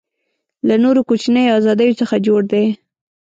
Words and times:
له 0.67 0.75
نورو 0.83 1.01
کوچنیو 1.09 1.55
آزادیو 1.59 1.99
څخه 2.01 2.15
جوړ 2.27 2.41
دی. 2.51 2.65